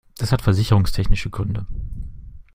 [0.17, 1.67] Das hat versicherungstechnische Gründe.